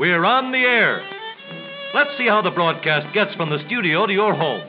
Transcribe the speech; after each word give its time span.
We're 0.00 0.24
on 0.24 0.50
the 0.50 0.56
air. 0.56 1.02
Let's 1.92 2.16
see 2.16 2.26
how 2.26 2.40
the 2.40 2.50
broadcast 2.50 3.12
gets 3.12 3.34
from 3.34 3.50
the 3.50 3.58
studio 3.66 4.06
to 4.06 4.12
your 4.14 4.32
home. 4.32 4.62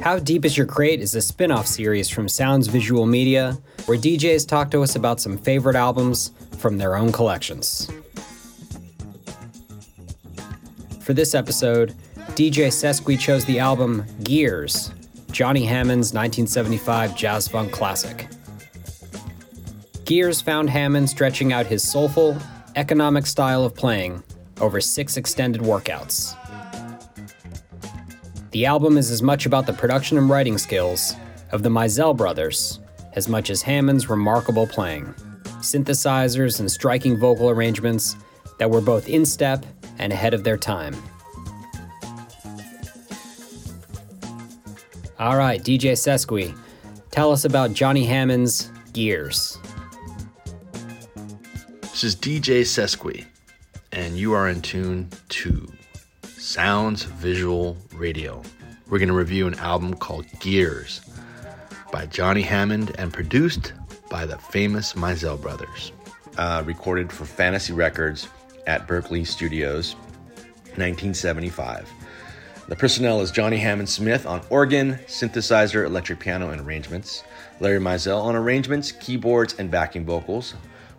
How 0.00 0.20
Deep 0.20 0.44
Is 0.44 0.56
Your 0.56 0.66
Crate 0.68 1.00
is 1.00 1.16
a 1.16 1.20
spin 1.20 1.50
off 1.50 1.66
series 1.66 2.08
from 2.08 2.28
Sounds 2.28 2.68
Visual 2.68 3.06
Media, 3.06 3.58
where 3.86 3.98
DJs 3.98 4.46
talk 4.46 4.70
to 4.70 4.82
us 4.84 4.94
about 4.94 5.20
some 5.20 5.36
favorite 5.36 5.74
albums 5.74 6.30
from 6.64 6.78
their 6.78 6.96
own 6.96 7.12
collections. 7.12 7.90
For 11.00 11.12
this 11.12 11.34
episode, 11.34 11.94
DJ 12.36 12.68
Sesqui 12.68 13.18
chose 13.18 13.44
the 13.44 13.58
album 13.58 14.06
Gears, 14.22 14.90
Johnny 15.30 15.66
Hammond's 15.66 16.14
1975 16.14 17.14
jazz 17.14 17.48
funk 17.48 17.70
classic. 17.70 18.28
Gears 20.06 20.40
found 20.40 20.70
Hammond 20.70 21.10
stretching 21.10 21.52
out 21.52 21.66
his 21.66 21.82
soulful, 21.82 22.34
economic 22.76 23.26
style 23.26 23.66
of 23.66 23.74
playing 23.74 24.22
over 24.62 24.80
six 24.80 25.18
extended 25.18 25.60
workouts. 25.60 26.34
The 28.52 28.64
album 28.64 28.96
is 28.96 29.10
as 29.10 29.20
much 29.20 29.44
about 29.44 29.66
the 29.66 29.74
production 29.74 30.16
and 30.16 30.30
writing 30.30 30.56
skills 30.56 31.14
of 31.52 31.62
the 31.62 31.68
Mizell 31.68 32.16
brothers 32.16 32.80
as 33.12 33.28
much 33.28 33.50
as 33.50 33.60
Hammond's 33.60 34.08
remarkable 34.08 34.66
playing, 34.66 35.14
synthesizers, 35.64 36.60
and 36.60 36.70
striking 36.70 37.16
vocal 37.16 37.50
arrangements 37.50 38.16
that 38.58 38.70
were 38.70 38.80
both 38.80 39.08
in 39.08 39.26
step 39.26 39.66
and 39.98 40.12
ahead 40.12 40.34
of 40.34 40.44
their 40.44 40.56
time. 40.56 40.94
All 45.18 45.36
right, 45.36 45.62
DJ 45.62 45.92
Sesqui, 45.92 46.56
tell 47.10 47.32
us 47.32 47.44
about 47.44 47.72
Johnny 47.72 48.04
Hammond's 48.04 48.70
Gears. 48.92 49.58
This 51.80 52.04
is 52.04 52.16
DJ 52.16 52.62
Sesqui, 52.62 53.24
and 53.92 54.18
you 54.18 54.32
are 54.32 54.48
in 54.48 54.60
tune 54.60 55.08
to 55.30 55.66
Sounds 56.22 57.04
Visual 57.04 57.76
Radio. 57.94 58.42
We're 58.88 58.98
going 58.98 59.08
to 59.08 59.14
review 59.14 59.46
an 59.46 59.54
album 59.54 59.94
called 59.94 60.26
Gears 60.40 61.00
by 61.90 62.06
Johnny 62.06 62.42
Hammond 62.42 62.94
and 62.98 63.12
produced 63.12 63.72
by 64.14 64.24
the 64.24 64.38
famous 64.38 64.92
Mizell 64.92 65.42
brothers. 65.42 65.90
Uh, 66.38 66.62
recorded 66.64 67.10
for 67.10 67.24
Fantasy 67.24 67.72
Records 67.72 68.28
at 68.64 68.86
Berkeley 68.86 69.24
Studios, 69.24 69.94
1975. 70.76 71.90
The 72.68 72.76
personnel 72.76 73.22
is 73.22 73.32
Johnny 73.32 73.56
Hammond 73.56 73.88
Smith 73.88 74.24
on 74.24 74.40
organ, 74.50 75.00
synthesizer, 75.08 75.84
electric 75.84 76.20
piano, 76.20 76.50
and 76.50 76.60
arrangements. 76.60 77.24
Larry 77.58 77.80
Mizell 77.80 78.22
on 78.22 78.36
arrangements, 78.36 78.92
keyboards, 78.92 79.56
and 79.58 79.68
backing 79.68 80.04
vocals. 80.04 80.54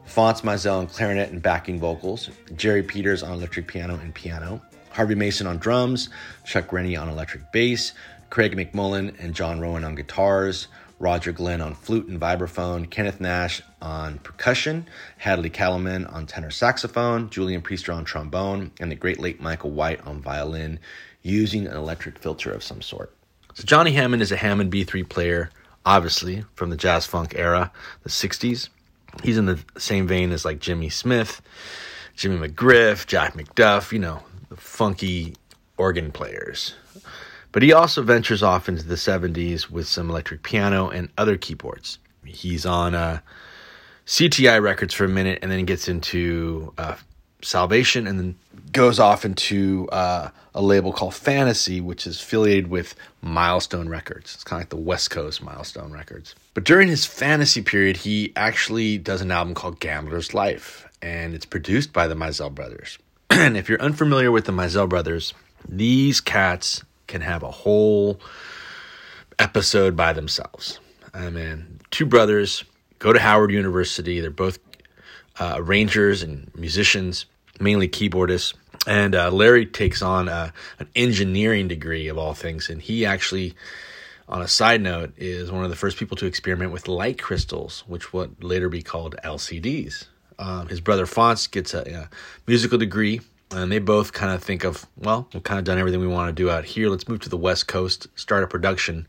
Fonz 0.05 0.41
Mizell 0.41 0.79
on 0.79 0.87
clarinet 0.87 1.31
and 1.31 1.41
backing 1.41 1.79
vocals. 1.79 2.29
Jerry 2.57 2.83
Peters 2.83 3.23
on 3.23 3.31
electric 3.31 3.65
piano 3.65 3.95
and 3.95 4.13
piano. 4.13 4.61
Harvey 4.89 5.15
Mason 5.15 5.47
on 5.47 5.57
drums, 5.57 6.09
Chuck 6.43 6.73
Rainey 6.73 6.97
on 6.97 7.07
electric 7.07 7.49
bass, 7.53 7.93
Craig 8.29 8.57
McMullen 8.57 9.15
and 9.19 9.33
John 9.33 9.61
Rowin 9.61 9.85
on 9.85 9.95
guitars, 9.95 10.67
Roger 10.99 11.31
Glenn 11.31 11.61
on 11.61 11.75
flute 11.75 12.07
and 12.07 12.19
vibraphone, 12.19 12.89
Kenneth 12.89 13.19
Nash 13.19 13.61
on 13.81 14.19
percussion, 14.19 14.87
Hadley 15.17 15.49
Caliman 15.49 16.11
on 16.13 16.25
tenor 16.25 16.51
saxophone, 16.51 17.29
Julian 17.29 17.61
Priester 17.61 17.93
on 17.93 18.05
trombone, 18.05 18.71
and 18.79 18.89
the 18.89 18.95
great 18.95 19.19
late 19.19 19.41
Michael 19.41 19.71
White 19.71 20.05
on 20.07 20.21
violin 20.21 20.79
using 21.21 21.67
an 21.67 21.75
electric 21.75 22.17
filter 22.19 22.51
of 22.51 22.63
some 22.63 22.81
sort. 22.81 23.13
So 23.53 23.63
Johnny 23.63 23.91
Hammond 23.91 24.21
is 24.21 24.31
a 24.31 24.37
Hammond 24.37 24.71
B3 24.71 25.07
player, 25.07 25.49
obviously 25.85 26.45
from 26.55 26.69
the 26.69 26.77
jazz 26.77 27.05
funk 27.05 27.33
era, 27.35 27.71
the 28.03 28.09
60s. 28.09 28.69
He's 29.23 29.37
in 29.37 29.45
the 29.45 29.59
same 29.77 30.07
vein 30.07 30.31
as 30.31 30.45
like 30.45 30.59
Jimmy 30.59 30.89
Smith, 30.89 31.41
Jimmy 32.15 32.47
McGriff, 32.47 33.05
Jack 33.05 33.33
McDuff, 33.33 33.91
you 33.91 33.99
know, 33.99 34.23
the 34.49 34.55
funky 34.55 35.35
organ 35.77 36.11
players. 36.11 36.73
But 37.55 37.63
he 37.63 37.71
also 37.71 38.01
ventures 38.01 38.43
off 38.43 38.67
into 38.67 38.83
the 38.83 38.95
70s 38.95 39.69
with 39.69 39.87
some 39.87 40.09
electric 40.09 40.43
piano 40.43 40.89
and 40.89 41.07
other 41.17 41.37
keyboards. 41.37 41.99
He's 42.25 42.65
on 42.65 42.93
uh, 42.93 43.21
CTI 44.05 44.61
Records 44.61 44.93
for 44.93 45.05
a 45.05 45.07
minute 45.07 45.39
and 45.41 45.49
then 45.49 45.59
he 45.59 45.63
gets 45.63 45.87
into 45.87 46.73
uh, 46.77 46.97
Salvation 47.41 48.07
and 48.07 48.19
then 48.19 48.35
goes 48.73 48.99
off 48.99 49.23
into 49.23 49.87
uh, 49.93 50.31
a 50.53 50.61
label 50.61 50.91
called 50.91 51.15
Fantasy, 51.15 51.79
which 51.79 52.05
is 52.05 52.19
affiliated 52.19 52.67
with 52.67 52.93
Milestone 53.21 53.87
Records. 53.87 54.33
It's 54.33 54.43
kind 54.43 54.59
of 54.59 54.65
like 54.65 54.69
the 54.71 54.85
West 54.85 55.11
Coast 55.11 55.41
Milestone 55.41 55.93
Records. 55.93 56.35
But 56.55 56.65
during 56.65 56.89
his 56.89 57.05
fantasy 57.05 57.61
period, 57.61 57.95
he 57.95 58.33
actually 58.35 58.97
does 58.97 59.21
an 59.21 59.31
album 59.31 59.53
called 59.53 59.79
Gambler's 59.79 60.33
Life, 60.33 60.89
and 61.01 61.33
it's 61.33 61.45
produced 61.45 61.93
by 61.93 62.09
the 62.09 62.15
Mizell 62.15 62.53
brothers. 62.53 62.97
and 63.29 63.55
if 63.55 63.69
you're 63.69 63.81
unfamiliar 63.81 64.29
with 64.29 64.43
the 64.43 64.51
Mizell 64.51 64.89
brothers, 64.89 65.33
these 65.69 66.19
cats 66.19 66.83
can 67.07 67.21
have 67.21 67.43
a 67.43 67.51
whole 67.51 68.19
episode 69.39 69.95
by 69.95 70.13
themselves. 70.13 70.79
I 71.13 71.29
mean, 71.29 71.79
two 71.91 72.05
brothers 72.05 72.63
go 72.99 73.13
to 73.13 73.19
Howard 73.19 73.51
University. 73.51 74.19
They're 74.19 74.29
both 74.31 74.59
uh, 75.39 75.55
arrangers 75.57 76.23
and 76.23 76.51
musicians, 76.55 77.25
mainly 77.59 77.87
keyboardists. 77.87 78.53
And 78.87 79.15
uh, 79.15 79.31
Larry 79.31 79.65
takes 79.65 80.01
on 80.01 80.29
uh, 80.29 80.51
an 80.79 80.87
engineering 80.95 81.67
degree 81.67 82.07
of 82.07 82.17
all 82.17 82.33
things, 82.33 82.69
and 82.69 82.81
he 82.81 83.05
actually, 83.05 83.55
on 84.29 84.41
a 84.41 84.47
side 84.47 84.81
note, 84.81 85.13
is 85.17 85.51
one 85.51 85.63
of 85.63 85.71
the 85.71 85.75
first 85.75 85.97
people 85.97 86.15
to 86.17 86.27
experiment 86.27 86.71
with 86.71 86.87
light 86.87 87.19
crystals, 87.19 87.83
which 87.87 88.13
would 88.13 88.43
later 88.43 88.69
be 88.69 88.83
called 88.83 89.15
LCDs. 89.23 90.05
Um, 90.37 90.67
his 90.67 90.81
brother 90.81 91.05
Fonz 91.05 91.49
gets 91.49 91.73
a, 91.73 91.79
a, 91.79 92.09
musical 92.45 92.77
degree, 92.77 93.21
and 93.51 93.71
they 93.71 93.79
both 93.79 94.13
kind 94.13 94.33
of 94.33 94.43
think 94.43 94.63
of, 94.63 94.85
well, 94.97 95.27
we've 95.33 95.43
kind 95.43 95.59
of 95.59 95.65
done 95.65 95.77
everything 95.77 95.99
we 95.99 96.07
want 96.07 96.29
to 96.29 96.33
do 96.33 96.49
out 96.49 96.65
here. 96.65 96.89
Let's 96.89 97.07
move 97.07 97.21
to 97.21 97.29
the 97.29 97.37
West 97.37 97.67
Coast, 97.67 98.07
start 98.15 98.43
a 98.43 98.47
production 98.47 99.07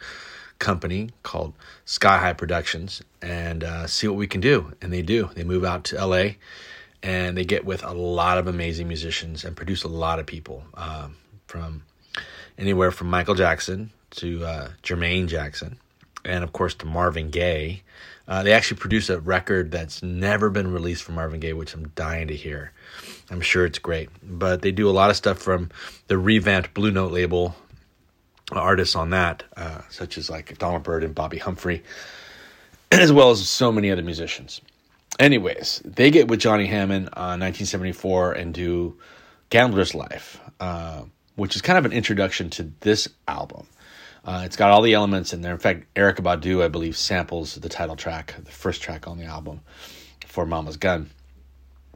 company 0.59 1.11
called 1.23 1.55
Sky 1.85 2.19
High 2.19 2.33
Productions, 2.33 3.03
and 3.23 3.65
uh, 3.65 3.87
see 3.87 4.09
what 4.09 4.17
we 4.17 4.27
can 4.27 4.41
do. 4.41 4.73
And 4.81 4.93
they 4.93 5.03
do. 5.03 5.31
They 5.35 5.45
move 5.45 5.65
out 5.65 5.85
to 5.85 6.07
LA, 6.07 6.35
and 7.03 7.37
they 7.37 7.45
get 7.45 7.65
with 7.65 7.83
a 7.83 7.93
lot 7.93 8.39
of 8.39 8.47
amazing 8.47 8.89
musicians 8.89 9.45
and 9.45 9.57
produce 9.57 9.85
a 9.85 9.89
lot 9.89 10.19
of 10.19 10.27
people 10.27 10.65
um, 10.75 11.17
from 11.47 11.85
anywhere 12.59 12.91
from 12.91 13.09
Michael 13.09 13.35
Jackson 13.35 13.91
to 14.11 14.45
uh, 14.45 14.69
Jermaine 14.83 15.29
Jackson, 15.29 15.79
and 16.25 16.45
of 16.45 16.53
course 16.53 16.75
to 16.75 16.87
Marvin 16.87 17.31
Gaye. 17.31 17.83
Uh, 18.29 18.43
they 18.43 18.53
actually 18.53 18.79
produce 18.79 19.09
a 19.09 19.21
record 19.21 19.71
that's 19.71 20.03
never 20.03 20.51
been 20.51 20.73
released 20.73 21.05
from 21.05 21.15
Marvin 21.15 21.39
Gaye, 21.39 21.53
which 21.53 21.75
I'm 21.75 21.89
dying 21.91 22.27
to 22.29 22.35
hear. 22.35 22.73
I'm 23.31 23.41
sure 23.41 23.65
it's 23.65 23.79
great. 23.79 24.09
But 24.23 24.63
they 24.63 24.73
do 24.73 24.89
a 24.89 24.93
lot 24.93 25.11
of 25.11 25.17
stuff 25.17 25.39
from 25.39 25.71
the 26.07 26.19
revamped 26.19 26.75
Blue 26.75 26.91
Note 26.91 27.13
label, 27.13 27.55
artists 28.53 28.95
on 28.95 29.11
that, 29.11 29.43
uh, 29.57 29.81
such 29.89 30.19
as 30.19 30.31
like 30.31 30.57
Donald 30.59 30.83
Byrd 30.83 31.05
and 31.05 31.15
Bobby 31.15 31.39
Humphrey, 31.39 31.83
as 32.93 33.13
well 33.13 33.31
as 33.31 33.49
so 33.49 33.73
many 33.73 33.91
other 33.91 34.03
musicians. 34.03 34.61
Anyways, 35.19 35.83
they 35.85 36.11
get 36.11 36.29
with 36.29 36.41
Johnny 36.41 36.67
Hammond 36.67 37.09
on 37.15 37.41
1974 37.41 38.33
and 38.33 38.53
do 38.53 38.97
Gambler's 39.51 39.95
Life, 39.95 40.41
uh, 40.61 41.03
which 41.37 41.57
is 41.57 41.63
kind 41.63 41.79
of 41.79 41.87
an 41.87 41.93
introduction 41.93 42.51
to 42.51 42.71
this 42.81 43.09
album. 43.27 43.67
Uh, 44.25 44.43
it's 44.45 44.57
got 44.57 44.73
all 44.73 44.83
the 44.83 44.95
elements 44.95 45.33
in 45.33 45.41
there. 45.41 45.53
In 45.53 45.59
fact, 45.59 45.87
Erykah 45.95 46.21
Badu, 46.21 46.63
I 46.63 46.69
believe, 46.69 46.97
samples 46.97 47.55
the 47.55 47.69
title 47.69 47.97
track, 47.97 48.35
the 48.45 48.51
first 48.51 48.83
track 48.83 49.07
on 49.07 49.19
the 49.19 49.25
album, 49.25 49.61
for 50.27 50.45
Mama's 50.45 50.77
Gun. 50.77 51.11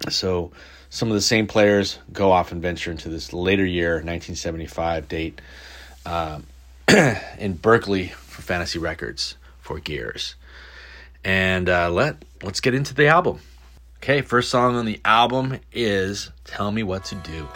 So 0.08 0.52
some 0.90 1.08
of 1.08 1.14
the 1.14 1.20
same 1.20 1.46
players 1.46 1.98
go 2.12 2.32
off 2.32 2.52
and 2.52 2.60
venture 2.60 2.90
into 2.90 3.08
this 3.08 3.32
later 3.32 3.64
year, 3.64 3.94
1975 3.94 5.08
date, 5.08 5.40
um, 6.04 6.46
in 7.38 7.54
Berkeley 7.54 8.08
for 8.08 8.42
Fantasy 8.42 8.78
Records 8.78 9.36
for 9.60 9.78
Gears. 9.78 10.34
And 11.24 11.68
uh, 11.68 11.90
let 11.90 12.24
let's 12.42 12.60
get 12.60 12.74
into 12.74 12.94
the 12.94 13.06
album. 13.06 13.40
Okay, 13.98 14.22
first 14.22 14.50
song 14.50 14.74
on 14.76 14.86
the 14.86 15.00
album 15.04 15.60
is 15.72 16.30
"Tell 16.44 16.72
Me 16.72 16.82
What 16.82 17.04
to 17.06 17.14
Do." 17.16 17.46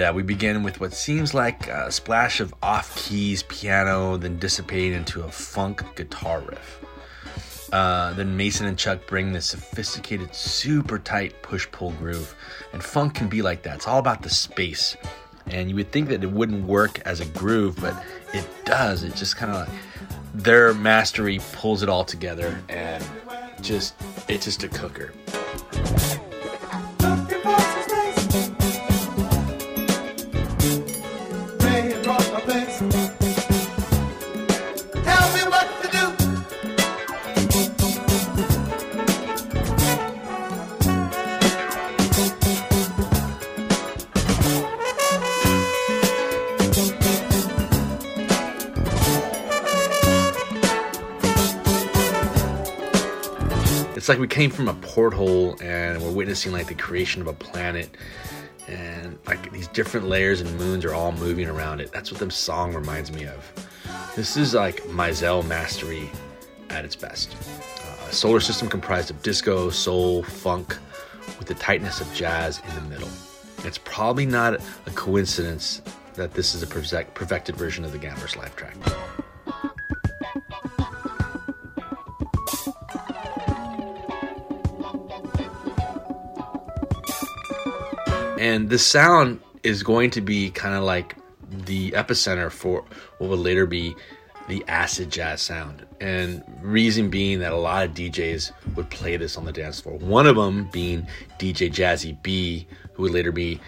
And 0.00 0.08
uh, 0.08 0.12
we 0.14 0.22
begin 0.22 0.62
with 0.62 0.80
what 0.80 0.94
seems 0.94 1.34
like 1.34 1.68
a 1.68 1.92
splash 1.92 2.40
of 2.40 2.54
off 2.62 2.96
keys 2.96 3.42
piano, 3.42 4.16
then 4.16 4.38
dissipate 4.38 4.94
into 4.94 5.24
a 5.24 5.30
funk 5.30 5.84
guitar 5.94 6.40
riff. 6.40 6.82
Uh, 7.70 8.14
then 8.14 8.34
Mason 8.34 8.66
and 8.66 8.78
Chuck 8.78 9.06
bring 9.06 9.30
this 9.30 9.44
sophisticated, 9.44 10.34
super 10.34 10.98
tight 10.98 11.42
push 11.42 11.70
pull 11.70 11.90
groove. 11.90 12.34
And 12.72 12.82
funk 12.82 13.12
can 13.12 13.28
be 13.28 13.42
like 13.42 13.62
that. 13.64 13.76
It's 13.76 13.86
all 13.86 13.98
about 13.98 14.22
the 14.22 14.30
space. 14.30 14.96
And 15.48 15.68
you 15.68 15.76
would 15.76 15.92
think 15.92 16.08
that 16.08 16.24
it 16.24 16.32
wouldn't 16.32 16.66
work 16.66 17.00
as 17.00 17.20
a 17.20 17.26
groove, 17.26 17.76
but 17.78 18.02
it 18.32 18.48
does. 18.64 19.02
It 19.02 19.14
just 19.16 19.36
kind 19.36 19.52
of 19.52 19.70
their 20.32 20.72
mastery 20.72 21.40
pulls 21.52 21.82
it 21.82 21.90
all 21.90 22.06
together 22.06 22.58
and 22.70 23.04
just 23.60 23.96
it's 24.28 24.46
just 24.46 24.64
a 24.64 24.68
cooker. 24.68 25.12
Like 54.08 54.18
we 54.18 54.26
came 54.26 54.50
from 54.50 54.68
a 54.68 54.74
porthole 54.74 55.56
and 55.62 56.02
we're 56.02 56.10
witnessing 56.10 56.52
like 56.52 56.66
the 56.66 56.74
creation 56.74 57.20
of 57.22 57.28
a 57.28 57.32
planet 57.32 57.96
and 58.66 59.18
like 59.26 59.52
these 59.52 59.68
different 59.68 60.08
layers 60.08 60.40
and 60.40 60.56
moons 60.58 60.84
are 60.84 60.94
all 60.94 61.12
moving 61.12 61.48
around 61.48 61.80
it. 61.80 61.92
That's 61.92 62.10
what 62.10 62.20
the 62.20 62.30
song 62.30 62.74
reminds 62.74 63.12
me 63.12 63.26
of. 63.26 63.52
This 64.16 64.36
is 64.36 64.54
like 64.54 64.82
Mizell 64.84 65.46
mastery 65.46 66.10
at 66.70 66.84
its 66.84 66.96
best. 66.96 67.36
Uh, 67.84 68.08
a 68.08 68.12
solar 68.12 68.40
system 68.40 68.68
comprised 68.68 69.10
of 69.10 69.22
disco, 69.22 69.70
soul, 69.70 70.22
funk, 70.22 70.76
with 71.38 71.46
the 71.46 71.54
tightness 71.54 72.00
of 72.00 72.12
jazz 72.14 72.60
in 72.68 72.74
the 72.74 72.90
middle. 72.90 73.08
It's 73.64 73.78
probably 73.78 74.26
not 74.26 74.54
a 74.86 74.90
coincidence 74.90 75.82
that 76.14 76.34
this 76.34 76.54
is 76.54 76.62
a 76.62 76.66
perfected 76.66 77.56
version 77.56 77.84
of 77.84 77.92
the 77.92 77.98
Gambler's 77.98 78.36
Life 78.36 78.56
track. 78.56 78.76
And 88.40 88.70
the 88.70 88.78
sound 88.78 89.38
is 89.62 89.82
going 89.82 90.08
to 90.12 90.22
be 90.22 90.50
kind 90.50 90.74
of 90.74 90.82
like 90.82 91.14
the 91.50 91.90
epicenter 91.90 92.50
for 92.50 92.86
what 93.18 93.28
would 93.28 93.38
later 93.38 93.66
be 93.66 93.94
the 94.48 94.64
acid 94.66 95.10
jazz 95.10 95.42
sound. 95.42 95.84
And 96.00 96.42
reason 96.62 97.10
being 97.10 97.40
that 97.40 97.52
a 97.52 97.56
lot 97.56 97.84
of 97.84 97.92
DJs 97.92 98.52
would 98.76 98.88
play 98.88 99.18
this 99.18 99.36
on 99.36 99.44
the 99.44 99.52
dance 99.52 99.82
floor. 99.82 99.98
One 99.98 100.26
of 100.26 100.36
them 100.36 100.70
being 100.72 101.06
DJ 101.38 101.70
Jazzie 101.70 102.16
B, 102.22 102.66
who 102.94 103.02
would 103.02 103.12
later 103.12 103.30
be 103.30 103.60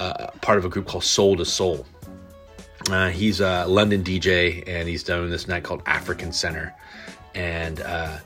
uh, 0.00 0.32
part 0.40 0.58
of 0.58 0.64
a 0.64 0.68
group 0.68 0.88
called 0.88 1.04
Soul 1.04 1.38
II 1.38 1.44
Soul. 1.44 1.86
Uh, 2.90 3.10
he's 3.10 3.38
a 3.38 3.66
London 3.68 4.02
DJ 4.02 4.64
and 4.66 4.88
he's 4.88 5.04
done 5.04 5.30
this 5.30 5.46
night 5.46 5.62
called 5.62 5.80
African 5.86 6.32
Center. 6.32 6.74
And 7.36 7.82
uh, 7.82 8.18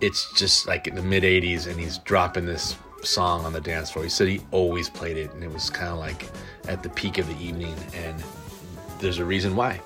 it's 0.00 0.32
just 0.32 0.66
like 0.66 0.88
in 0.88 0.96
the 0.96 1.02
mid 1.02 1.22
80s, 1.22 1.68
and 1.68 1.78
he's 1.78 1.98
dropping 1.98 2.46
this 2.46 2.74
song 3.02 3.44
on 3.44 3.52
the 3.52 3.60
dance 3.60 3.90
floor. 3.90 4.04
He 4.04 4.10
said 4.10 4.28
he 4.28 4.40
always 4.50 4.88
played 4.88 5.16
it, 5.16 5.32
and 5.32 5.42
it 5.42 5.52
was 5.52 5.70
kind 5.70 5.90
of 5.90 5.98
like 5.98 6.28
at 6.68 6.82
the 6.82 6.90
peak 6.90 7.18
of 7.18 7.26
the 7.26 7.44
evening, 7.44 7.74
and 7.94 8.22
there's 9.00 9.18
a 9.18 9.24
reason 9.24 9.56
why. 9.56 9.80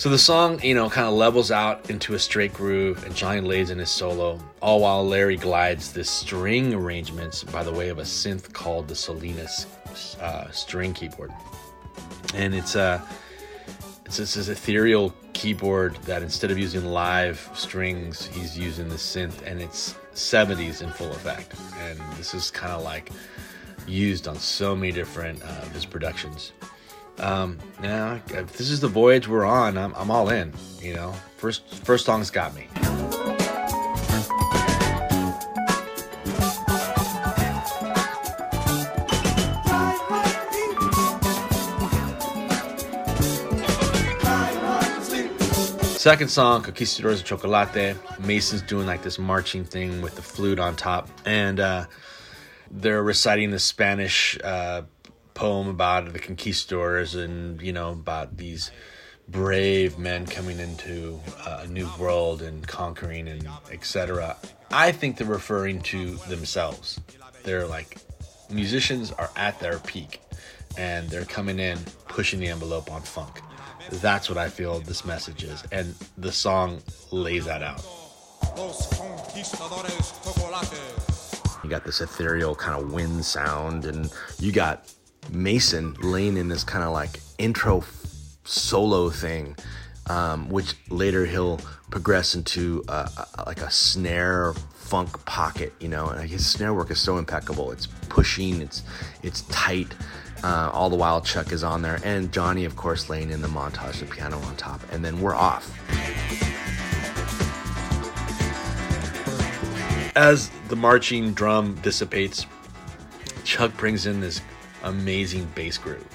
So 0.00 0.08
the 0.08 0.16
song, 0.16 0.62
you 0.62 0.74
know, 0.74 0.88
kind 0.88 1.06
of 1.06 1.12
levels 1.12 1.50
out 1.50 1.90
into 1.90 2.14
a 2.14 2.18
straight 2.18 2.54
groove, 2.54 3.04
and 3.04 3.14
Johnny 3.14 3.42
lays 3.42 3.68
in 3.68 3.78
his 3.78 3.90
solo, 3.90 4.40
all 4.62 4.80
while 4.80 5.06
Larry 5.06 5.36
glides 5.36 5.92
the 5.92 6.04
string 6.04 6.72
arrangements 6.72 7.44
by 7.44 7.62
the 7.62 7.70
way 7.70 7.90
of 7.90 7.98
a 7.98 8.04
synth 8.04 8.50
called 8.54 8.88
the 8.88 8.94
Solinas 8.94 9.66
uh, 10.18 10.50
string 10.52 10.94
keyboard, 10.94 11.30
and 12.34 12.54
it's 12.54 12.76
a 12.76 12.80
uh, 12.80 13.00
it's 14.18 14.34
this 14.34 14.48
ethereal 14.48 15.14
keyboard 15.34 15.94
that 16.02 16.22
instead 16.22 16.50
of 16.50 16.58
using 16.58 16.84
live 16.84 17.48
strings, 17.54 18.26
he's 18.26 18.58
using 18.58 18.88
the 18.88 18.96
synth, 18.96 19.40
and 19.42 19.62
it's 19.62 19.94
70s 20.14 20.82
in 20.82 20.90
full 20.90 21.10
effect. 21.12 21.54
And 21.78 21.98
this 22.16 22.34
is 22.34 22.50
kind 22.50 22.72
of 22.72 22.82
like 22.82 23.10
used 23.86 24.26
on 24.26 24.36
so 24.36 24.74
many 24.74 24.90
different 24.90 25.42
uh, 25.42 25.62
of 25.62 25.72
his 25.72 25.86
productions. 25.86 26.52
Um, 27.18 27.58
now, 27.80 28.20
if 28.28 28.56
this 28.56 28.70
is 28.70 28.80
the 28.80 28.88
voyage 28.88 29.28
we're 29.28 29.44
on, 29.44 29.78
I'm, 29.78 29.94
I'm 29.94 30.10
all 30.10 30.30
in. 30.30 30.52
You 30.80 30.94
know, 30.94 31.12
first 31.36 31.68
first 31.84 32.06
song's 32.06 32.30
got 32.30 32.54
me. 32.54 32.66
Second 46.00 46.28
song, 46.28 46.62
Conquistadores 46.62 47.18
de 47.18 47.24
Chocolate. 47.24 47.94
Mason's 48.20 48.62
doing 48.62 48.86
like 48.86 49.02
this 49.02 49.18
marching 49.18 49.66
thing 49.66 50.00
with 50.00 50.16
the 50.16 50.22
flute 50.22 50.58
on 50.58 50.74
top, 50.74 51.10
and 51.26 51.60
uh, 51.60 51.84
they're 52.70 53.02
reciting 53.02 53.50
the 53.50 53.58
Spanish 53.58 54.38
uh, 54.42 54.80
poem 55.34 55.68
about 55.68 56.10
the 56.10 56.18
conquistadors 56.18 57.14
and 57.14 57.60
you 57.60 57.74
know 57.74 57.90
about 57.90 58.38
these 58.38 58.70
brave 59.28 59.98
men 59.98 60.24
coming 60.24 60.58
into 60.58 61.20
uh, 61.44 61.64
a 61.64 61.66
new 61.66 61.86
world 61.98 62.40
and 62.40 62.66
conquering 62.66 63.28
and 63.28 63.46
etc. 63.70 64.38
I 64.70 64.92
think 64.92 65.18
they're 65.18 65.26
referring 65.26 65.82
to 65.82 66.14
themselves. 66.30 66.98
They're 67.42 67.66
like 67.66 67.98
musicians 68.48 69.12
are 69.12 69.30
at 69.36 69.60
their 69.60 69.78
peak 69.80 70.22
and 70.78 71.10
they're 71.10 71.26
coming 71.26 71.58
in 71.58 71.78
pushing 72.08 72.40
the 72.40 72.48
envelope 72.48 72.90
on 72.90 73.02
funk. 73.02 73.42
That's 73.90 74.28
what 74.28 74.38
I 74.38 74.48
feel 74.48 74.80
this 74.80 75.04
message 75.04 75.42
is. 75.42 75.64
And 75.72 75.94
the 76.16 76.30
song 76.30 76.80
lays 77.10 77.44
that 77.46 77.62
out. 77.62 77.84
You 81.62 81.68
got 81.68 81.84
this 81.84 82.00
ethereal 82.00 82.54
kind 82.54 82.80
of 82.80 82.92
wind 82.92 83.24
sound, 83.24 83.84
and 83.84 84.12
you 84.38 84.52
got 84.52 84.92
Mason 85.30 85.94
laying 86.00 86.36
in 86.36 86.48
this 86.48 86.64
kind 86.64 86.84
of 86.84 86.92
like 86.92 87.20
intro 87.38 87.84
solo 88.44 89.10
thing, 89.10 89.56
um, 90.08 90.48
which 90.48 90.74
later 90.88 91.26
he'll 91.26 91.58
progress 91.90 92.34
into 92.34 92.82
a, 92.88 93.10
a, 93.34 93.44
like 93.46 93.60
a 93.60 93.70
snare 93.70 94.54
funk 94.74 95.24
pocket. 95.26 95.72
You 95.80 95.88
know, 95.88 96.08
and 96.08 96.28
his 96.28 96.46
snare 96.46 96.74
work 96.74 96.90
is 96.90 97.00
so 97.00 97.18
impeccable. 97.18 97.72
It's 97.72 97.86
pushing, 98.08 98.62
it's 98.62 98.82
it's 99.22 99.42
tight. 99.42 99.94
Uh, 100.42 100.70
all 100.72 100.88
the 100.88 100.96
while, 100.96 101.20
Chuck 101.20 101.52
is 101.52 101.62
on 101.62 101.82
there, 101.82 102.00
and 102.02 102.32
Johnny, 102.32 102.64
of 102.64 102.76
course, 102.76 103.10
laying 103.10 103.30
in 103.30 103.42
the 103.42 103.48
montage, 103.48 104.00
the 104.00 104.06
piano 104.06 104.38
on 104.38 104.56
top, 104.56 104.80
and 104.90 105.04
then 105.04 105.20
we're 105.20 105.34
off. 105.34 105.70
As 110.16 110.50
the 110.68 110.76
marching 110.76 111.34
drum 111.34 111.74
dissipates, 111.82 112.46
Chuck 113.44 113.76
brings 113.76 114.06
in 114.06 114.20
this 114.20 114.40
amazing 114.82 115.46
bass 115.54 115.78
groove. 115.78 116.06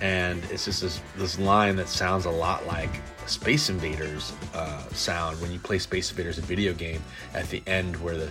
And 0.00 0.42
it's 0.44 0.64
just 0.64 0.80
this, 0.80 1.00
this 1.16 1.38
line 1.38 1.76
that 1.76 1.88
sounds 1.88 2.24
a 2.24 2.30
lot 2.30 2.66
like 2.66 2.90
Space 3.26 3.68
Invaders 3.68 4.32
uh, 4.54 4.82
sound 4.88 5.40
when 5.40 5.52
you 5.52 5.58
play 5.58 5.78
Space 5.78 6.10
Invaders, 6.10 6.38
a 6.38 6.42
video 6.42 6.72
game, 6.72 7.02
at 7.34 7.48
the 7.50 7.62
end 7.66 7.96
where 7.96 8.16
the 8.16 8.30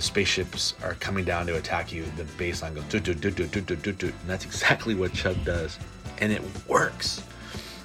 the 0.00 0.06
spaceships 0.06 0.72
are 0.82 0.94
coming 0.94 1.26
down 1.26 1.46
to 1.46 1.56
attack 1.56 1.92
you, 1.92 2.06
the 2.16 2.24
bass 2.38 2.62
line 2.62 2.72
goes 2.72 2.84
do 2.84 2.98
do 2.98 3.12
do 3.12 3.30
do 3.30 3.46
do 3.46 3.76
do 3.76 3.92
do 3.92 4.06
and 4.06 4.14
that's 4.26 4.44
exactly 4.50 4.94
what 4.94 5.12
Chuck 5.12 5.36
does, 5.44 5.78
and 6.18 6.32
it 6.32 6.40
works. 6.66 7.22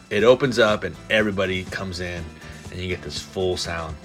It 0.09 0.23
opens 0.23 0.57
up 0.57 0.85
and 0.85 0.95
everybody 1.09 1.65
comes 1.65 1.99
in, 1.99 2.23
and 2.71 2.79
you 2.79 2.87
get 2.87 3.01
this 3.01 3.19
full 3.19 3.57
sound. 3.57 3.97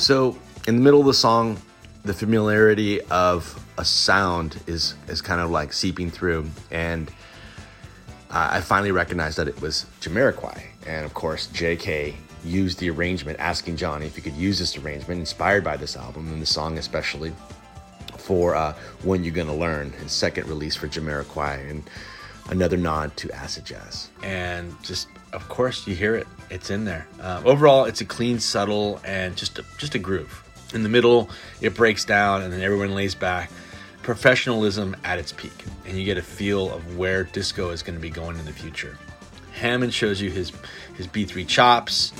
So, 0.00 0.34
in 0.66 0.76
the 0.76 0.80
middle 0.80 1.00
of 1.00 1.06
the 1.06 1.12
song, 1.12 1.60
the 2.04 2.14
familiarity 2.14 3.02
of 3.02 3.62
a 3.76 3.84
sound 3.84 4.58
is 4.66 4.94
is 5.08 5.20
kind 5.20 5.42
of 5.42 5.50
like 5.50 5.74
seeping 5.74 6.10
through, 6.10 6.46
and 6.70 7.10
I 8.30 8.62
finally 8.62 8.92
recognized 8.92 9.36
that 9.36 9.46
it 9.46 9.60
was 9.60 9.84
Jamiroquai. 10.00 10.62
And 10.86 11.04
of 11.04 11.12
course, 11.12 11.48
J.K. 11.48 12.14
used 12.42 12.78
the 12.78 12.88
arrangement, 12.88 13.38
asking 13.40 13.76
Johnny 13.76 14.06
if 14.06 14.16
he 14.16 14.22
could 14.22 14.36
use 14.36 14.58
this 14.58 14.74
arrangement, 14.78 15.20
inspired 15.20 15.62
by 15.62 15.76
this 15.76 15.96
album 15.96 16.32
and 16.32 16.40
the 16.40 16.46
song 16.46 16.78
especially, 16.78 17.34
for 18.16 18.54
uh, 18.54 18.72
When 19.02 19.22
You 19.22 19.32
Gonna 19.32 19.54
Learn, 19.54 19.92
his 19.92 20.12
second 20.12 20.48
release 20.48 20.76
for 20.76 20.88
Jamiroquai. 20.88 21.68
And 21.68 21.90
another 22.48 22.78
nod 22.78 23.16
to 23.18 23.30
acid 23.32 23.66
jazz. 23.66 24.10
And 24.22 24.74
just, 24.82 25.08
of 25.32 25.48
course, 25.48 25.86
you 25.86 25.94
hear 25.94 26.14
it. 26.16 26.26
It's 26.50 26.70
in 26.70 26.84
there. 26.84 27.06
Uh, 27.20 27.42
overall, 27.44 27.84
it's 27.84 28.00
a 28.00 28.04
clean, 28.04 28.40
subtle, 28.40 29.00
and 29.04 29.36
just 29.36 29.58
a, 29.58 29.64
just 29.78 29.94
a 29.94 29.98
groove. 29.98 30.44
In 30.74 30.82
the 30.82 30.88
middle, 30.88 31.30
it 31.60 31.74
breaks 31.74 32.04
down, 32.04 32.42
and 32.42 32.52
then 32.52 32.60
everyone 32.60 32.94
lays 32.94 33.14
back. 33.14 33.50
Professionalism 34.02 34.96
at 35.04 35.18
its 35.18 35.32
peak, 35.32 35.64
and 35.86 35.96
you 35.96 36.04
get 36.04 36.16
a 36.16 36.22
feel 36.22 36.72
of 36.72 36.96
where 36.96 37.24
disco 37.24 37.70
is 37.70 37.82
going 37.82 37.96
to 37.96 38.00
be 38.00 38.10
going 38.10 38.38
in 38.38 38.44
the 38.44 38.52
future. 38.52 38.98
Hammond 39.52 39.92
shows 39.92 40.20
you 40.20 40.30
his 40.30 40.52
his 40.96 41.06
B3 41.06 41.46
chops. 41.46 42.12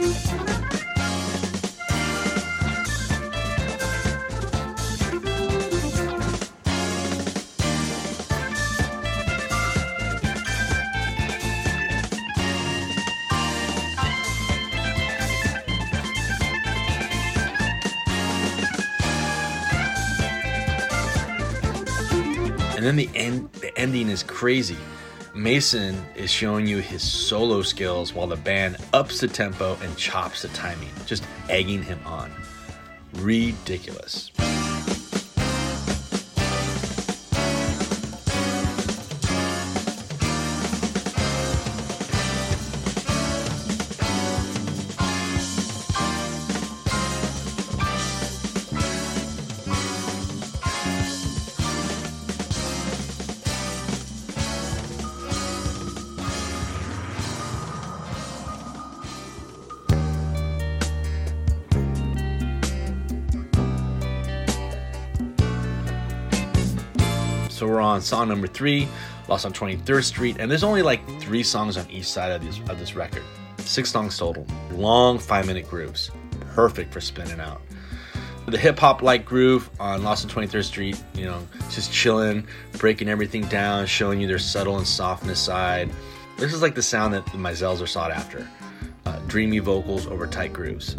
And 0.00 0.06
then 22.86 22.94
the 22.94 23.10
end 23.16 23.50
the 23.54 23.76
ending 23.76 24.08
is 24.08 24.22
crazy. 24.22 24.76
Mason 25.34 25.96
is 26.14 26.30
showing 26.30 26.68
you 26.68 26.78
his 26.78 27.02
solo 27.02 27.62
skills 27.62 28.14
while 28.14 28.28
the 28.28 28.36
band 28.36 28.76
ups 28.98 29.20
the 29.20 29.28
tempo 29.28 29.78
and 29.80 29.96
chops 29.96 30.42
the 30.42 30.48
timing, 30.48 30.90
just 31.06 31.22
egging 31.48 31.80
him 31.80 32.00
on. 32.04 32.32
Ridiculous. 33.14 34.32
Song 68.08 68.28
number 68.28 68.46
three, 68.46 68.88
Lost 69.28 69.44
on 69.44 69.52
23rd 69.52 70.02
Street, 70.02 70.36
and 70.40 70.50
there's 70.50 70.64
only 70.64 70.82
like 70.82 71.06
three 71.20 71.42
songs 71.42 71.76
on 71.76 71.88
each 71.90 72.06
side 72.06 72.32
of 72.32 72.42
this 72.42 72.58
of 72.70 72.78
this 72.78 72.94
record. 72.94 73.22
Six 73.58 73.90
songs 73.90 74.16
total. 74.16 74.46
Long 74.72 75.18
five 75.18 75.46
minute 75.46 75.68
grooves. 75.68 76.10
Perfect 76.54 76.92
for 76.92 77.00
spinning 77.00 77.38
out. 77.38 77.60
The 78.46 78.56
hip 78.56 78.78
hop 78.78 79.02
like 79.02 79.26
groove 79.26 79.68
on 79.78 80.02
Lost 80.02 80.24
on 80.24 80.30
23rd 80.30 80.64
Street, 80.64 81.04
you 81.12 81.26
know, 81.26 81.46
just 81.70 81.92
chilling, 81.92 82.46
breaking 82.78 83.10
everything 83.10 83.42
down, 83.48 83.84
showing 83.84 84.22
you 84.22 84.26
their 84.26 84.38
subtle 84.38 84.78
and 84.78 84.86
softness 84.86 85.38
side. 85.38 85.90
This 86.38 86.54
is 86.54 86.62
like 86.62 86.74
the 86.74 86.82
sound 86.82 87.12
that 87.12 87.26
the 87.26 87.32
Mizells 87.32 87.82
are 87.82 87.86
sought 87.86 88.10
after. 88.10 88.48
Uh, 89.04 89.18
dreamy 89.26 89.58
vocals 89.58 90.06
over 90.06 90.26
tight 90.26 90.54
grooves. 90.54 90.96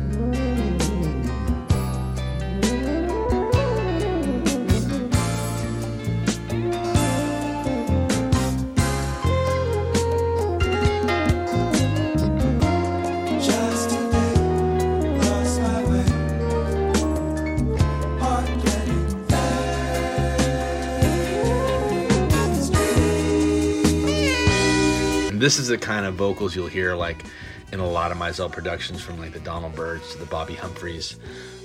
This 25.49 25.57
is 25.57 25.69
the 25.69 25.77
kind 25.79 26.05
of 26.05 26.13
vocals 26.13 26.55
you'll 26.55 26.67
hear 26.67 26.93
like 26.93 27.25
in 27.73 27.79
a 27.79 27.89
lot 27.89 28.11
of 28.11 28.19
Mizell 28.19 28.51
productions 28.51 29.01
from 29.01 29.17
like 29.17 29.33
the 29.33 29.39
Donald 29.39 29.73
Byrds 29.73 30.11
to 30.11 30.19
the 30.19 30.27
Bobby 30.27 30.53
Humphreys. 30.53 31.17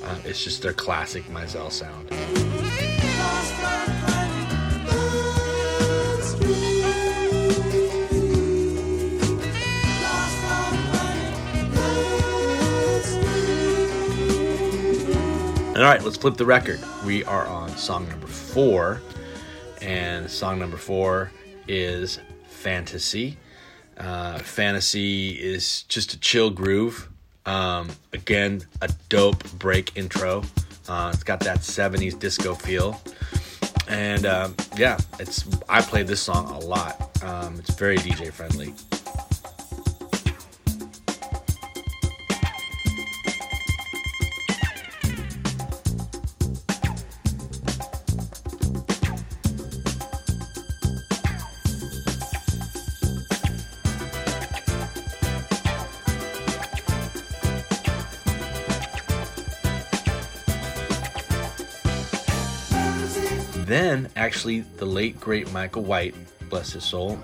Uh, 0.02 0.18
it's 0.24 0.42
just 0.42 0.62
their 0.62 0.72
classic 0.72 1.24
Mizell 1.24 1.70
sound. 1.70 2.10
All 15.76 15.82
right, 15.82 16.02
let's 16.02 16.16
flip 16.16 16.38
the 16.38 16.46
record. 16.46 16.80
We 17.04 17.22
are 17.24 17.46
on 17.46 17.68
song 17.76 18.08
number 18.08 18.28
four, 18.28 19.02
and 19.82 20.30
song 20.30 20.58
number 20.58 20.78
four 20.78 21.30
is 21.68 22.18
Fantasy. 22.48 23.36
Uh, 23.98 24.38
Fantasy 24.38 25.30
is 25.30 25.82
just 25.84 26.12
a 26.14 26.20
chill 26.20 26.50
groove. 26.50 27.08
Um, 27.46 27.90
again, 28.12 28.62
a 28.80 28.88
dope 29.08 29.44
break 29.58 29.96
intro. 29.96 30.42
Uh, 30.88 31.10
it's 31.12 31.22
got 31.22 31.40
that 31.40 31.58
70s 31.58 32.18
disco 32.18 32.54
feel. 32.54 33.00
And 33.88 34.24
um, 34.26 34.54
yeah, 34.76 34.98
it's 35.18 35.44
I 35.68 35.82
play 35.82 36.02
this 36.02 36.20
song 36.20 36.46
a 36.50 36.58
lot. 36.58 37.22
Um, 37.22 37.56
it's 37.58 37.74
very 37.74 37.98
DJ 37.98 38.32
friendly. 38.32 38.74
Then, 63.74 64.08
actually, 64.14 64.60
the 64.60 64.84
late 64.84 65.18
great 65.18 65.52
Michael 65.52 65.82
White, 65.82 66.14
bless 66.48 66.74
his 66.74 66.84
soul, 66.84 67.18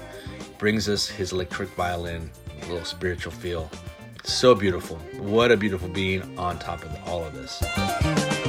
brings 0.59 0.88
us 0.88 1.07
his 1.07 1.30
electric 1.30 1.69
violin, 1.76 2.28
a 2.61 2.66
little 2.66 2.85
spiritual 2.85 3.30
feel. 3.30 3.71
So 4.25 4.57
beautiful. 4.57 4.97
What 5.21 5.52
a 5.52 5.57
beautiful 5.57 5.88
being 5.88 6.37
on 6.37 6.59
top 6.59 6.83
of 6.83 7.09
all 7.09 7.25
of 7.25 7.35
this. 7.35 8.40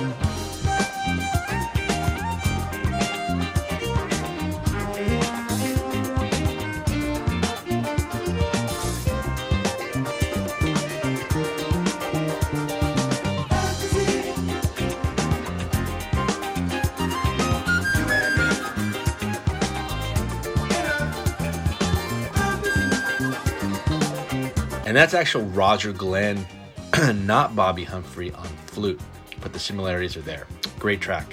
And 24.92 24.98
that's 24.98 25.14
actual 25.14 25.44
Roger 25.44 25.94
Glenn, 25.94 26.46
not 27.26 27.56
Bobby 27.56 27.86
Humphrey 27.86 28.34
on 28.34 28.46
flute, 28.68 29.00
but 29.40 29.54
the 29.54 29.58
similarities 29.58 30.18
are 30.18 30.22
there. 30.22 30.48
Great 30.80 31.00
track. 31.00 31.30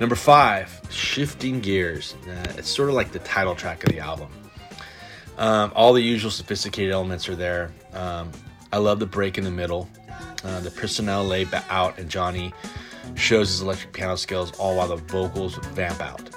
Number 0.00 0.14
five, 0.14 0.80
Shifting 0.88 1.58
Gears. 1.58 2.14
Uh, 2.28 2.52
it's 2.56 2.68
sort 2.68 2.88
of 2.88 2.94
like 2.94 3.10
the 3.10 3.18
title 3.18 3.56
track 3.56 3.82
of 3.82 3.90
the 3.90 3.98
album. 3.98 4.30
Um, 5.38 5.72
all 5.74 5.92
the 5.92 6.00
usual 6.00 6.30
sophisticated 6.30 6.92
elements 6.92 7.28
are 7.28 7.34
there. 7.34 7.72
Um, 7.94 8.30
I 8.72 8.78
love 8.78 9.00
the 9.00 9.06
break 9.06 9.38
in 9.38 9.42
the 9.42 9.50
middle. 9.50 9.90
Uh, 10.44 10.60
the 10.60 10.70
personnel 10.70 11.24
lay 11.24 11.48
out, 11.68 11.98
and 11.98 12.08
Johnny 12.08 12.54
shows 13.14 13.48
his 13.48 13.60
electric 13.62 13.92
piano 13.92 14.16
skills, 14.16 14.52
all 14.58 14.76
while 14.76 14.88
the 14.88 14.96
vocals 14.96 15.56
vamp 15.74 16.00
out. 16.00 16.30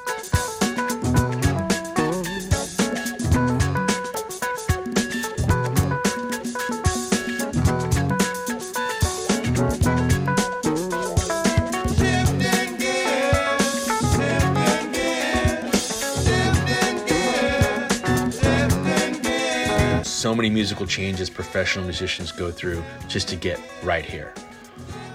so 20.24 20.34
many 20.34 20.50
musical 20.50 20.88
changes 20.88 21.30
professional 21.30 21.84
musicians 21.84 22.32
go 22.32 22.50
through 22.50 22.82
just 23.10 23.28
to 23.28 23.36
get 23.36 23.60
right 23.84 24.06
here. 24.06 24.34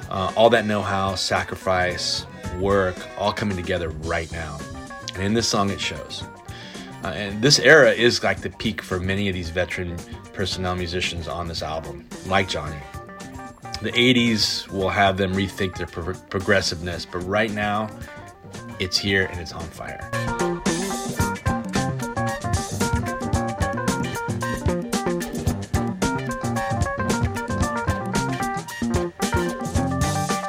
Uh, 0.09 0.33
all 0.37 0.51
that 0.51 0.67
know 0.67 0.83
how, 0.83 1.15
sacrifice, 1.15 2.27
work, 2.59 2.97
all 3.19 3.33
coming 3.33 3.57
together 3.57 3.91
right 3.91 4.31
now. 4.33 4.59
And 5.15 5.23
in 5.23 5.35
this 5.35 5.49
song, 5.49 5.71
it 5.71 5.81
shows. 5.81 6.25
Uh, 7.05 7.09
and 7.09 7.43
this 7.43 7.59
era 7.59 7.93
is 7.93 8.23
like 8.23 8.41
the 8.41 8.51
peak 8.51 8.83
for 8.83 8.99
many 8.99 9.29
of 9.29 9.35
these 9.35 9.51
veteran 9.51 9.97
personnel 10.33 10.75
musicians 10.75 11.29
on 11.29 11.47
this 11.47 11.63
album, 11.63 12.07
like 12.27 12.49
Johnny. 12.49 12.79
The 13.83 13.93
80s 13.93 14.69
will 14.69 14.89
have 14.89 15.17
them 15.17 15.33
rethink 15.35 15.77
their 15.77 15.87
pro- 15.87 16.15
progressiveness, 16.15 17.07
but 17.07 17.21
right 17.21 17.51
now, 17.51 17.89
it's 18.81 18.99
here 18.99 19.27
and 19.31 19.41
it's 19.41 19.53
on 19.53 19.63
fire. 19.63 20.48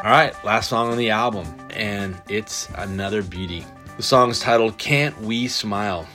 All 0.09 0.15
right, 0.15 0.33
last 0.43 0.69
song 0.71 0.89
on 0.89 0.97
the 0.97 1.11
album, 1.11 1.45
and 1.69 2.19
it's 2.27 2.67
another 2.73 3.21
beauty. 3.21 3.63
The 3.95 4.01
song 4.01 4.31
is 4.31 4.39
titled 4.39 4.79
Can't 4.79 5.15
We 5.21 5.47
Smile? 5.47 6.07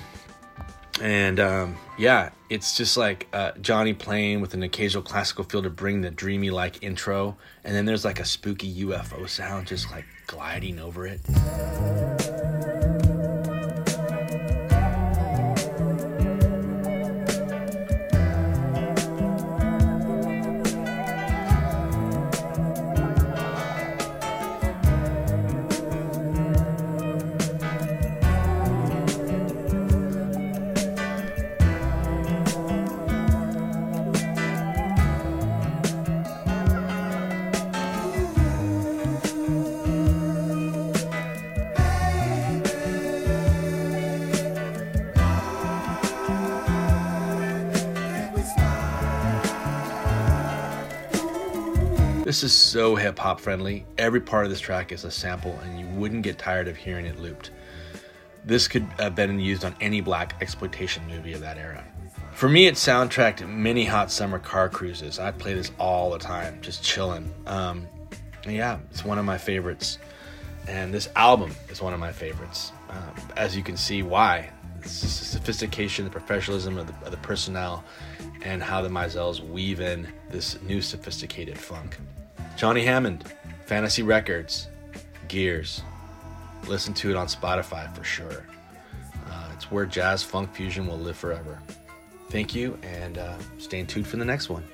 And 1.00 1.38
um, 1.38 1.76
yeah, 1.96 2.30
it's 2.50 2.76
just 2.76 2.96
like 2.96 3.28
uh, 3.32 3.52
Johnny 3.60 3.92
playing 3.94 4.40
with 4.40 4.52
an 4.52 4.64
occasional 4.64 5.04
classical 5.04 5.44
feel 5.44 5.62
to 5.62 5.70
bring 5.70 6.00
the 6.00 6.10
dreamy 6.10 6.50
like 6.50 6.82
intro, 6.82 7.36
and 7.62 7.72
then 7.72 7.84
there's 7.84 8.04
like 8.04 8.18
a 8.18 8.24
spooky 8.24 8.84
UFO 8.84 9.28
sound 9.28 9.68
just 9.68 9.88
like 9.92 10.06
gliding 10.26 10.80
over 10.80 11.06
it. 11.06 11.20
This 52.34 52.42
is 52.42 52.52
so 52.52 52.96
hip 52.96 53.16
hop 53.16 53.38
friendly. 53.38 53.86
Every 53.96 54.20
part 54.20 54.44
of 54.44 54.50
this 54.50 54.58
track 54.58 54.90
is 54.90 55.04
a 55.04 55.10
sample, 55.12 55.56
and 55.62 55.78
you 55.78 55.86
wouldn't 55.86 56.24
get 56.24 56.36
tired 56.36 56.66
of 56.66 56.76
hearing 56.76 57.06
it 57.06 57.20
looped. 57.20 57.52
This 58.44 58.66
could 58.66 58.82
have 58.98 59.14
been 59.14 59.38
used 59.38 59.64
on 59.64 59.76
any 59.80 60.00
black 60.00 60.34
exploitation 60.40 61.06
movie 61.06 61.32
of 61.34 61.40
that 61.42 61.58
era. 61.58 61.84
For 62.32 62.48
me, 62.48 62.66
it 62.66 62.74
soundtracked 62.74 63.48
many 63.48 63.84
hot 63.84 64.10
summer 64.10 64.40
car 64.40 64.68
cruises. 64.68 65.20
I 65.20 65.30
play 65.30 65.54
this 65.54 65.70
all 65.78 66.10
the 66.10 66.18
time, 66.18 66.60
just 66.60 66.82
chilling. 66.82 67.32
Um, 67.46 67.86
yeah, 68.48 68.80
it's 68.90 69.04
one 69.04 69.20
of 69.20 69.24
my 69.24 69.38
favorites. 69.38 69.98
And 70.66 70.92
this 70.92 71.08
album 71.14 71.54
is 71.68 71.80
one 71.80 71.94
of 71.94 72.00
my 72.00 72.10
favorites. 72.10 72.72
Um, 72.88 73.14
as 73.36 73.56
you 73.56 73.62
can 73.62 73.76
see, 73.76 74.02
why? 74.02 74.50
It's 74.80 75.02
the 75.02 75.06
sophistication, 75.06 76.04
the 76.04 76.10
professionalism 76.10 76.78
of 76.78 76.88
the, 76.88 77.06
of 77.06 77.12
the 77.12 77.16
personnel, 77.18 77.84
and 78.42 78.60
how 78.60 78.82
the 78.82 78.88
Mizells 78.88 79.38
weave 79.38 79.78
in 79.78 80.08
this 80.30 80.60
new 80.62 80.82
sophisticated 80.82 81.56
funk. 81.56 81.96
Johnny 82.56 82.84
Hammond, 82.84 83.24
Fantasy 83.66 84.02
Records, 84.02 84.68
Gears. 85.28 85.82
Listen 86.66 86.94
to 86.94 87.10
it 87.10 87.16
on 87.16 87.26
Spotify 87.26 87.92
for 87.94 88.04
sure. 88.04 88.46
Uh, 89.28 89.48
it's 89.52 89.70
where 89.70 89.84
jazz 89.86 90.22
funk 90.22 90.54
fusion 90.54 90.86
will 90.86 90.98
live 90.98 91.16
forever. 91.16 91.60
Thank 92.30 92.54
you, 92.54 92.78
and 92.82 93.18
uh, 93.18 93.34
stay 93.58 93.82
tuned 93.84 94.06
for 94.06 94.16
the 94.16 94.24
next 94.24 94.48
one. 94.48 94.64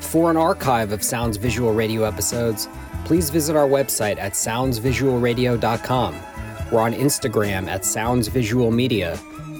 For 0.00 0.30
an 0.30 0.36
archive 0.36 0.92
of 0.92 1.02
Sounds 1.02 1.36
Visual 1.36 1.72
Radio 1.72 2.04
episodes, 2.04 2.68
please 3.04 3.30
visit 3.30 3.56
our 3.56 3.66
website 3.66 4.18
at 4.18 4.32
soundsvisualradio.com. 4.32 6.16
We're 6.72 6.80
on 6.80 6.94
Instagram 6.94 7.68
at 7.68 7.84
Sounds 7.84 8.28
Visual 8.28 8.70
Media, 8.70 9.18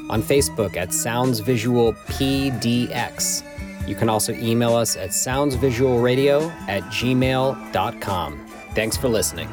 on 0.08 0.22
Facebook 0.22 0.76
at 0.76 0.92
Sounds 0.92 1.40
Visual 1.40 1.92
PDX. 1.92 3.42
You 3.86 3.94
can 3.94 4.08
also 4.08 4.32
email 4.32 4.74
us 4.74 4.96
at 4.96 5.10
soundsvisualradio 5.10 6.50
at 6.68 6.82
gmail.com. 6.84 8.46
Thanks 8.74 8.96
for 8.96 9.08
listening. 9.08 9.48